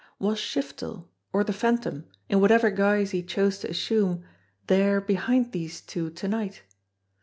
[0.17, 4.23] Was Shiftel, or the Phantom in whatever guise he chose to assume,
[4.65, 6.63] there behind these two to night?